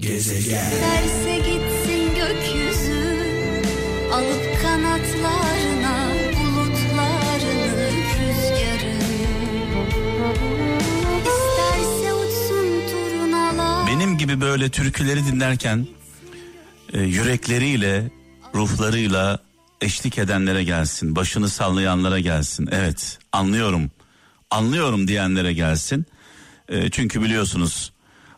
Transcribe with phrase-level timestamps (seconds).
[0.00, 3.20] Gezegen Derse gitsin gökyüzü
[4.12, 8.96] Alıp kanatlarına bulutlarını rüzgarı
[11.20, 15.86] İsterse uçsun turunalar Benim gibi böyle türküleri dinlerken
[16.92, 18.10] e, yürekleriyle,
[18.54, 19.38] ruhlarıyla
[19.80, 21.16] eşlik edenlere gelsin.
[21.16, 22.68] Başını sallayanlara gelsin.
[22.72, 23.90] Evet anlıyorum,
[24.50, 26.06] anlıyorum diyenlere gelsin.
[26.68, 27.92] E, çünkü biliyorsunuz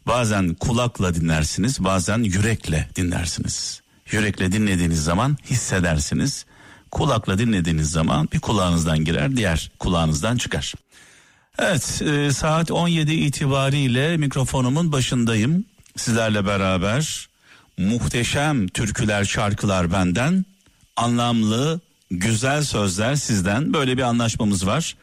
[0.07, 3.83] bazen kulakla dinlersiniz bazen yürekle dinlersiniz.
[4.11, 6.47] Yürekle dinlediğiniz zaman hissedersiniz.
[6.91, 10.75] Kulakla dinlediğiniz zaman bir kulağınızdan girer diğer kulağınızdan çıkar.
[11.59, 15.65] Evet e, saat 17 itibariyle mikrofonumun başındayım.
[15.97, 17.28] Sizlerle beraber
[17.78, 20.45] muhteşem türküler şarkılar benden
[20.97, 21.80] anlamlı
[22.11, 24.97] güzel sözler sizden böyle bir anlaşmamız var.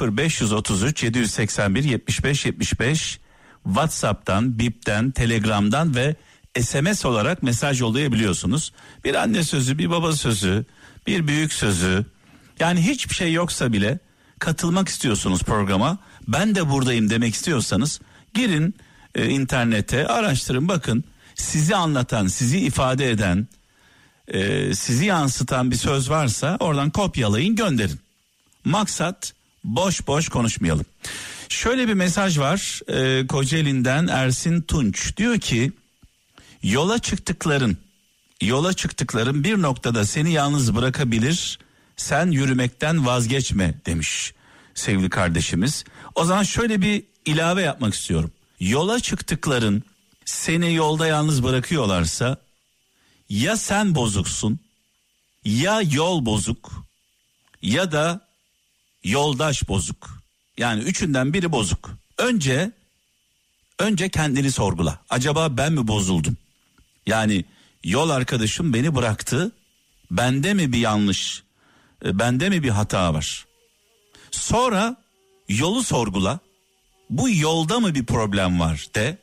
[0.00, 3.18] 0533 781 75 75
[3.66, 6.16] WhatsApp'tan, Bip'ten, Telegram'dan ve
[6.60, 8.72] SMS olarak mesaj yollayabiliyorsunuz.
[9.04, 10.64] Bir anne sözü, bir baba sözü,
[11.06, 12.04] bir büyük sözü.
[12.60, 13.98] Yani hiçbir şey yoksa bile
[14.38, 15.98] katılmak istiyorsunuz programa.
[16.28, 18.00] Ben de buradayım demek istiyorsanız
[18.34, 18.74] girin
[19.14, 21.04] e, internete, araştırın, bakın.
[21.34, 23.46] Sizi anlatan, sizi ifade eden,
[24.28, 28.00] e, sizi yansıtan bir söz varsa oradan kopyalayın, gönderin.
[28.64, 29.32] Maksat
[29.64, 30.86] boş boş konuşmayalım.
[31.48, 35.72] Şöyle bir mesaj var e, Kocaeli'nden Ersin Tunç diyor ki
[36.62, 37.76] yola çıktıkların
[38.40, 41.58] yola çıktıkların bir noktada seni yalnız bırakabilir
[41.96, 44.34] sen yürümekten vazgeçme demiş
[44.74, 45.84] sevgili kardeşimiz.
[46.14, 48.32] O zaman şöyle bir ilave yapmak istiyorum.
[48.60, 49.82] Yola çıktıkların
[50.24, 52.36] seni yolda yalnız bırakıyorlarsa
[53.28, 54.60] ya sen bozuksun
[55.44, 56.72] ya yol bozuk
[57.62, 58.28] ya da
[59.04, 60.25] yoldaş bozuk.
[60.58, 61.90] Yani üçünden biri bozuk.
[62.18, 62.70] Önce
[63.78, 64.98] önce kendini sorgula.
[65.10, 66.36] Acaba ben mi bozuldum?
[67.06, 67.44] Yani
[67.84, 69.52] yol arkadaşım beni bıraktı.
[70.10, 71.42] Bende mi bir yanlış?
[72.04, 73.46] e, Bende mi bir hata var?
[74.30, 74.96] Sonra
[75.48, 76.38] yolu sorgula.
[77.10, 79.18] Bu yolda mı bir problem var de.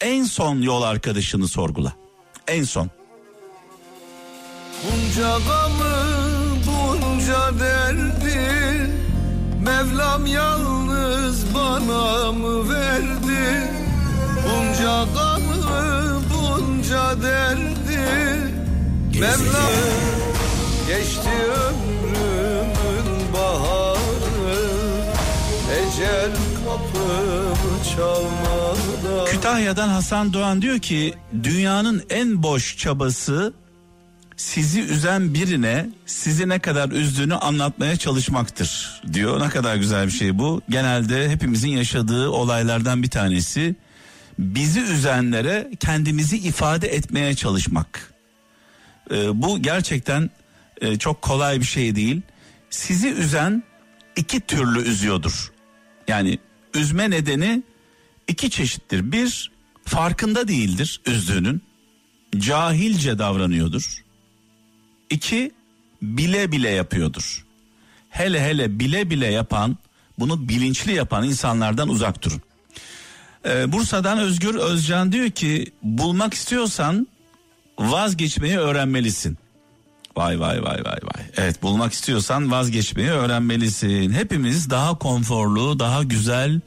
[0.00, 1.92] En son yol arkadaşını sorgula.
[2.48, 2.90] En son.
[4.84, 5.94] Bunca gamı,
[6.66, 8.90] bunca derdi
[9.64, 10.63] Mevlam yalnız
[11.88, 13.70] bana mı verdi.
[14.44, 18.00] Bunca gamı, bunca derdi.
[19.20, 19.72] Mevlam
[20.88, 24.64] geçti ömrümün baharı.
[25.72, 26.30] Ecel
[26.64, 29.26] kapımı çalmadan.
[29.26, 33.54] Kütahya'dan Hasan Doğan diyor ki dünyanın en boş çabası
[34.36, 39.40] sizi üzen birine sizi ne kadar üzdüğünü anlatmaya çalışmaktır diyor.
[39.40, 40.62] Ne kadar güzel bir şey bu.
[40.68, 43.76] Genelde hepimizin yaşadığı olaylardan bir tanesi
[44.38, 48.14] bizi üzenlere kendimizi ifade etmeye çalışmak.
[49.10, 50.30] Ee, bu gerçekten
[50.80, 52.20] e, çok kolay bir şey değil.
[52.70, 53.62] Sizi üzen
[54.16, 55.52] iki türlü üzüyordur.
[56.08, 56.38] Yani
[56.74, 57.62] üzme nedeni
[58.28, 59.12] iki çeşittir.
[59.12, 59.50] Bir
[59.84, 61.62] farkında değildir üzdüğünün.
[62.38, 64.03] Cahilce davranıyordur.
[65.10, 65.52] İki
[66.02, 67.44] bile bile yapıyordur.
[68.10, 69.76] Hele hele bile bile yapan
[70.18, 72.42] bunu bilinçli yapan insanlardan uzak durun.
[73.46, 77.06] Ee, Bursa'dan Özgür Özcan diyor ki bulmak istiyorsan
[77.78, 79.38] vazgeçmeyi öğrenmelisin.
[80.16, 81.24] Vay vay vay vay vay.
[81.36, 84.12] Evet bulmak istiyorsan vazgeçmeyi öğrenmelisin.
[84.12, 86.60] Hepimiz daha konforlu, daha güzel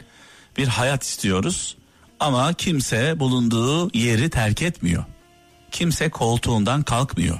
[0.57, 1.77] bir hayat istiyoruz.
[2.19, 5.05] Ama kimse bulunduğu yeri terk etmiyor.
[5.71, 7.39] Kimse koltuğundan kalkmıyor.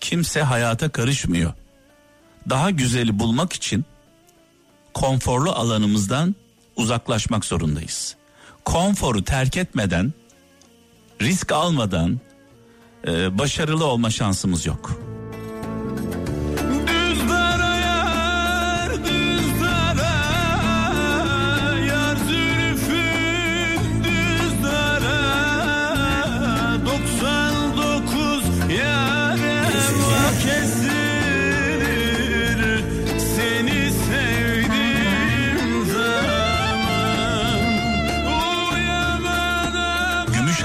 [0.00, 1.52] Kimse hayata karışmıyor.
[2.50, 3.84] Daha güzeli bulmak için
[4.94, 6.34] konforlu alanımızdan
[6.76, 8.16] uzaklaşmak zorundayız.
[8.64, 10.12] Konforu terk etmeden,
[11.20, 12.20] risk almadan
[13.06, 15.00] e, başarılı olma şansımız yok.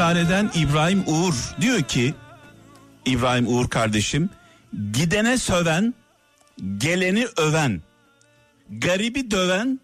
[0.01, 2.13] Gümüşhane'den İbrahim Uğur diyor ki
[3.06, 4.30] İbrahim Uğur kardeşim
[4.94, 5.94] gidene söven
[6.77, 7.81] geleni öven
[8.69, 9.80] garibi döven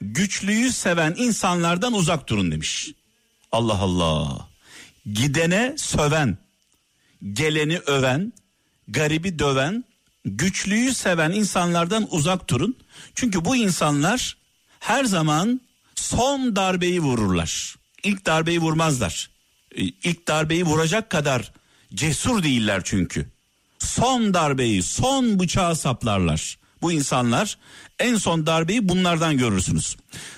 [0.00, 2.92] güçlüyü seven insanlardan uzak durun demiş.
[3.52, 4.48] Allah Allah
[5.12, 6.38] gidene söven
[7.32, 8.32] geleni öven
[8.88, 9.84] garibi döven
[10.24, 12.76] güçlüyü seven insanlardan uzak durun.
[13.14, 14.36] Çünkü bu insanlar
[14.80, 15.60] her zaman
[15.94, 17.76] son darbeyi vururlar.
[18.02, 19.37] İlk darbeyi vurmazlar.
[19.78, 21.52] E, İlk darbeyi vuracak kadar
[21.94, 23.26] cesur değiller çünkü.
[23.78, 26.58] Son darbeyi, son bıçağı saplarlar.
[26.82, 27.58] Bu insanlar
[27.98, 29.96] en son darbeyi bunlardan görürsünüz.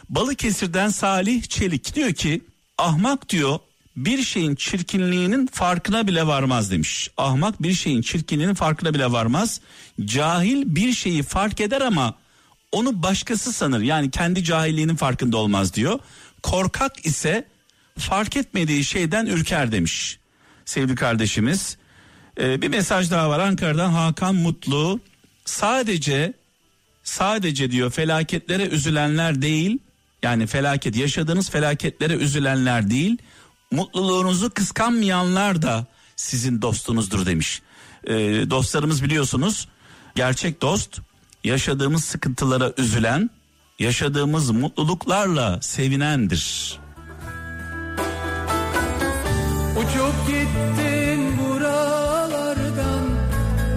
[0.09, 2.45] Balıkesir'den Salih Çelik diyor ki
[2.79, 3.59] ahmak diyor
[3.97, 7.11] bir şeyin çirkinliğinin farkına bile varmaz demiş.
[7.17, 9.61] Ahmak bir şeyin çirkinliğinin farkına bile varmaz.
[10.05, 12.15] Cahil bir şeyi fark eder ama
[12.73, 13.81] onu başkası sanır.
[13.81, 15.99] Yani kendi cahilliğinin farkında olmaz diyor.
[16.43, 17.49] Korkak ise
[18.01, 20.19] fark etmediği şeyden ürker demiş.
[20.65, 21.77] Sevgili kardeşimiz.
[22.41, 25.01] Ee, bir mesaj daha var Ankara'dan Hakan Mutlu.
[25.45, 26.33] Sadece
[27.03, 29.79] sadece diyor felaketlere üzülenler değil
[30.23, 33.19] yani felaket yaşadığınız felaketlere üzülenler değil
[33.71, 35.87] mutluluğunuzu kıskanmayanlar da
[36.17, 37.63] sizin dostunuzdur demiş.
[38.05, 38.15] Ee,
[38.51, 39.69] dostlarımız biliyorsunuz
[40.15, 41.01] gerçek dost
[41.45, 43.31] yaşadığımız sıkıntılara üzülen
[43.79, 46.79] yaşadığımız mutluluklarla sevinendir.
[49.81, 53.05] Uçup gittin buralardan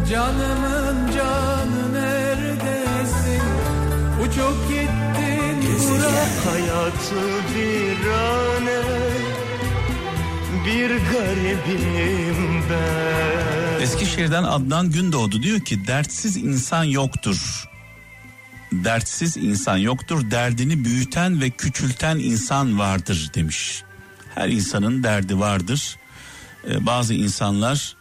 [0.09, 3.43] Canımın canı neredesin
[4.21, 7.23] Uçup gittin buralardan Hayatı
[7.55, 8.81] bir ane
[10.65, 17.69] Bir garibim ben Eskişehir'den Adnan Gündoğdu diyor ki dertsiz insan yoktur.
[18.71, 20.31] Dertsiz insan yoktur.
[20.31, 23.83] Derdini büyüten ve küçülten insan vardır demiş.
[24.35, 25.97] Her insanın derdi vardır.
[26.67, 27.95] Ee, bazı insanlar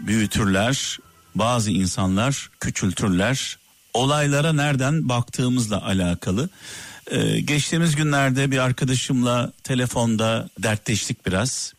[0.00, 0.98] büyütürler,
[1.34, 3.58] bazı insanlar küçültürler.
[3.94, 6.48] Olaylara nereden baktığımızla alakalı.
[7.10, 11.72] Ee, geçtiğimiz günlerde bir arkadaşımla telefonda dertleştik biraz.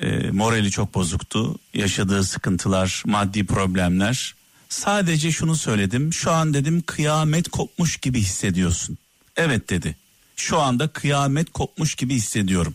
[0.00, 1.58] E, morali çok bozuktu.
[1.74, 4.34] Yaşadığı sıkıntılar, maddi problemler.
[4.68, 6.12] Sadece şunu söyledim.
[6.12, 8.98] Şu an dedim kıyamet kopmuş gibi hissediyorsun.
[9.36, 9.96] Evet dedi.
[10.36, 12.74] Şu anda kıyamet kopmuş gibi hissediyorum.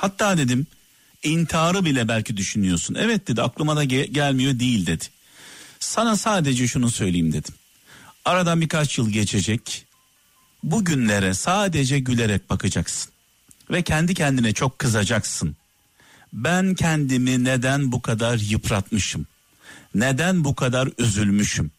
[0.00, 0.66] Hatta dedim
[1.22, 2.94] intiharı bile belki düşünüyorsun.
[2.98, 5.04] Evet dedi aklıma da ge- gelmiyor değil dedi.
[5.80, 7.54] Sana sadece şunu söyleyeyim dedim.
[8.24, 9.86] Aradan birkaç yıl geçecek.
[10.62, 13.12] Bugünlere sadece gülerek bakacaksın.
[13.70, 15.56] Ve kendi kendine çok kızacaksın
[16.32, 19.26] ben kendimi neden bu kadar yıpratmışım?
[19.94, 21.70] Neden bu kadar üzülmüşüm?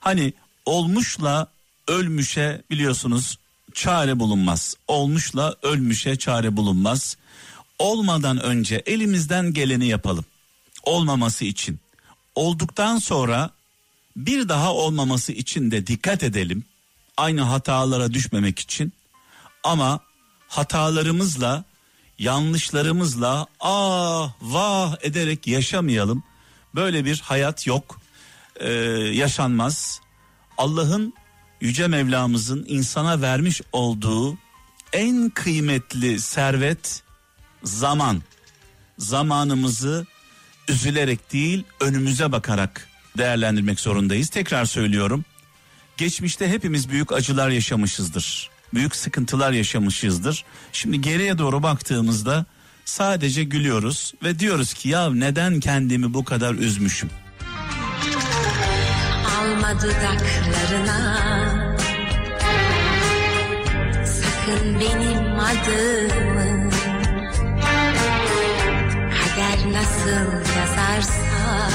[0.00, 0.32] Hani
[0.66, 1.46] olmuşla
[1.88, 3.38] ölmüşe biliyorsunuz
[3.74, 4.74] çare bulunmaz.
[4.88, 7.16] Olmuşla ölmüşe çare bulunmaz.
[7.80, 10.24] Olmadan önce elimizden geleni yapalım.
[10.82, 11.80] Olmaması için.
[12.34, 13.50] Olduktan sonra
[14.16, 16.64] bir daha olmaması için de dikkat edelim.
[17.16, 18.92] Aynı hatalara düşmemek için.
[19.64, 20.00] Ama
[20.48, 21.64] hatalarımızla
[22.18, 26.24] yanlışlarımızla ah vah ederek yaşamayalım.
[26.74, 28.00] Böyle bir hayat yok.
[28.56, 28.72] Ee,
[29.14, 30.00] yaşanmaz.
[30.58, 31.14] Allah'ın
[31.60, 34.38] yüce Mevlamızın insana vermiş olduğu
[34.92, 37.02] en kıymetli servet
[37.62, 38.22] zaman.
[38.98, 40.06] Zamanımızı
[40.68, 44.28] üzülerek değil önümüze bakarak değerlendirmek zorundayız.
[44.28, 45.24] Tekrar söylüyorum.
[45.96, 48.50] Geçmişte hepimiz büyük acılar yaşamışızdır.
[48.74, 50.44] Büyük sıkıntılar yaşamışızdır.
[50.72, 52.46] Şimdi geriye doğru baktığımızda
[52.84, 57.10] sadece gülüyoruz ve diyoruz ki ya neden kendimi bu kadar üzmüşüm?
[59.40, 61.20] Alma dudaklarına
[64.04, 66.70] Sakın benim adımı
[69.60, 71.70] Kader nasıl yazarsa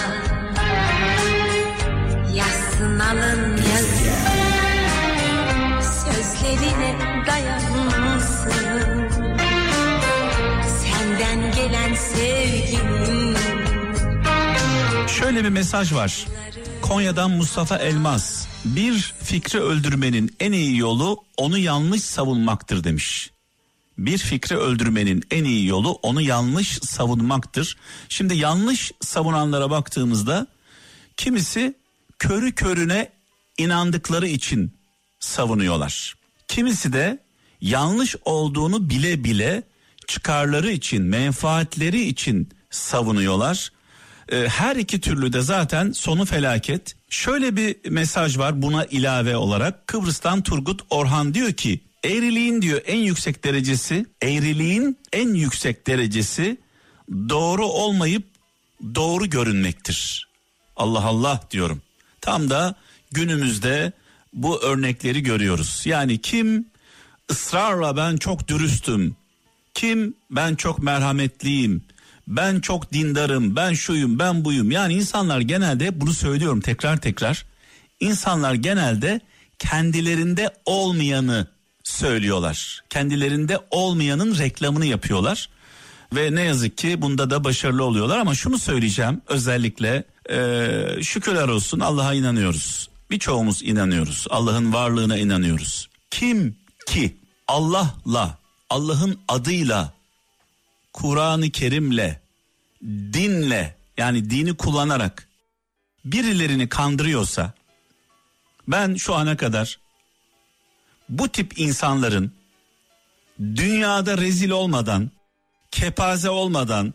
[2.36, 4.16] Yazsın alın yazı
[5.82, 6.96] Sözlerine
[7.28, 8.50] dayansın
[10.84, 13.36] Senden gelen sevginin
[15.08, 16.26] Şöyle bir mesaj var.
[16.82, 18.48] Konya'dan Mustafa Elmas.
[18.66, 23.35] Bir fikri öldürmenin en iyi yolu onu yanlış savunmaktır demiş.
[23.98, 27.78] Bir fikri öldürmenin en iyi yolu onu yanlış savunmaktır.
[28.10, 30.48] Şimdi yanlış savunanlara baktığımızda
[31.18, 31.76] kimisi
[32.20, 33.12] körü körüne
[33.58, 34.74] inandıkları için
[35.20, 36.16] savunuyorlar.
[36.48, 37.20] Kimisi de
[37.62, 39.64] yanlış olduğunu bile bile
[40.08, 43.72] çıkarları için, menfaatleri için savunuyorlar.
[44.32, 46.96] Ee, her iki türlü de zaten sonu felaket.
[47.10, 49.88] Şöyle bir mesaj var buna ilave olarak.
[49.88, 56.58] Kıbrıs'tan Turgut Orhan diyor ki eğriliğin diyor en yüksek derecesi, eğriliğin en yüksek derecesi
[57.10, 58.24] doğru olmayıp
[58.96, 60.28] doğru görünmektir.
[60.76, 61.82] Allah Allah diyorum.
[62.22, 62.76] Tam da
[63.12, 63.92] günümüzde
[64.34, 65.82] bu örnekleri görüyoruz.
[65.86, 66.66] Yani kim
[67.32, 69.16] ısrarla ben çok dürüstüm,
[69.74, 71.84] kim ben çok merhametliyim,
[72.28, 74.72] ben çok dindarım, ben şuyum, ben buyum.
[74.72, 77.46] Yani insanlar genelde bunu söylüyorum tekrar tekrar.
[78.00, 79.22] İnsanlar genelde
[79.60, 81.55] kendilerinde olmayanı
[81.86, 82.84] söylüyorlar.
[82.90, 85.50] Kendilerinde olmayanın reklamını yapıyorlar.
[86.16, 91.80] Ve ne yazık ki bunda da başarılı oluyorlar ama şunu söyleyeceğim özellikle eee, şükürler olsun
[91.80, 92.90] Allah'a inanıyoruz.
[93.12, 94.28] Birçoğumuz inanıyoruz.
[94.30, 95.90] Allah'ın varlığına inanıyoruz.
[96.12, 96.56] Kim
[96.88, 97.16] ki
[97.48, 98.38] Allah'la,
[98.70, 99.94] Allah'ın adıyla,
[100.94, 102.16] Kur'an-ı Kerim'le,
[103.14, 105.28] dinle yani dini kullanarak
[106.06, 107.54] birilerini kandırıyorsa
[108.68, 109.80] ben şu ana kadar
[111.10, 112.32] bu tip insanların
[113.40, 115.12] dünyada rezil olmadan,
[115.72, 116.94] kepaze olmadan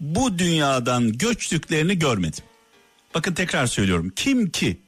[0.00, 2.44] bu dünyadan göçtüklerini görmedim.
[3.14, 4.12] Bakın tekrar söylüyorum.
[4.16, 4.80] Kim ki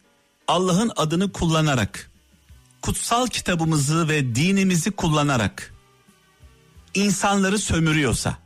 [0.49, 2.11] Allah'ın adını kullanarak,
[2.83, 5.75] kutsal kitabımızı ve dinimizi kullanarak
[6.95, 8.39] insanları sömürüyorsa,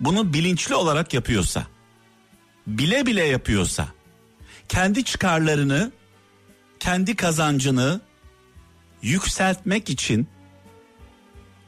[0.00, 1.66] bunu bilinçli olarak yapıyorsa,
[2.66, 3.88] bile bile yapıyorsa,
[4.68, 5.92] kendi çıkarlarını,
[6.80, 8.00] kendi kazancını
[9.02, 10.28] yükseltmek için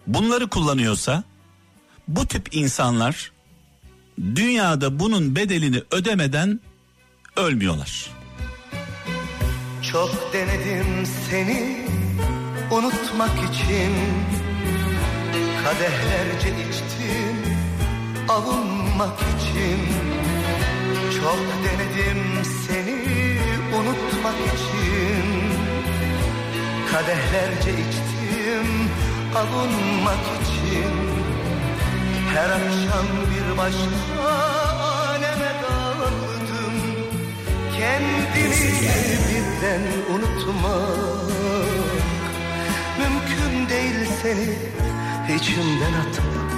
[0.06, 1.24] bunları kullanıyorsa
[2.08, 3.32] bu tip insanlar
[4.18, 6.60] dünyada bunun bedelini ödemeden
[7.36, 8.10] ölmüyorlar.
[9.92, 11.86] Çok denedim seni
[12.70, 13.92] unutmak için.
[15.64, 17.36] Kadehlerce içtim
[18.28, 19.78] avunmak için.
[21.20, 22.98] Çok denedim seni
[23.74, 25.37] unutmak için
[26.92, 28.90] Kadehlerce içtim
[29.36, 30.92] avunmak için.
[32.34, 34.28] Her akşam bir başka
[34.82, 36.74] aleme daldım.
[37.78, 38.72] Kendimi
[39.28, 39.82] birden
[40.14, 41.28] unutmak
[42.98, 44.54] Mümkün değil seni
[45.36, 46.48] içimden atmak.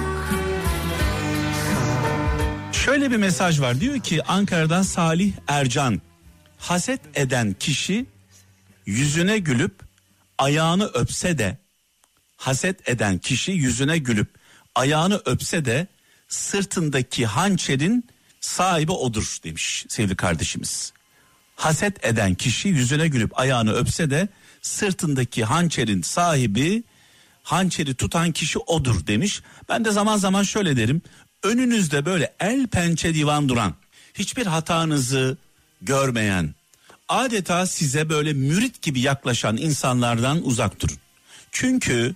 [2.71, 3.79] Şöyle bir mesaj var.
[3.79, 6.01] Diyor ki Ankara'dan Salih Ercan
[6.57, 8.05] haset eden kişi
[8.85, 9.90] yüzüne gülüp
[10.41, 11.57] ayağını öpse de
[12.37, 14.29] haset eden kişi yüzüne gülüp
[14.75, 15.87] ayağını öpse de
[16.27, 18.05] sırtındaki hançerin
[18.41, 20.93] sahibi odur demiş sevgili kardeşimiz.
[21.55, 24.27] Haset eden kişi yüzüne gülüp ayağını öpse de
[24.61, 26.83] sırtındaki hançerin sahibi
[27.43, 29.41] hançeri tutan kişi odur demiş.
[29.69, 31.01] Ben de zaman zaman şöyle derim.
[31.43, 33.73] Önünüzde böyle el pençe divan duran,
[34.13, 35.37] hiçbir hatanızı
[35.81, 36.55] görmeyen,
[37.11, 40.97] adeta size böyle mürit gibi yaklaşan insanlardan uzak durun.
[41.51, 42.15] Çünkü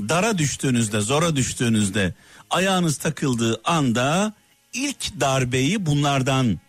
[0.00, 2.14] dara düştüğünüzde, zora düştüğünüzde,
[2.50, 4.32] ayağınız takıldığı anda
[4.72, 6.60] ilk darbeyi bunlardan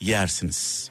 [0.00, 0.90] yersiniz.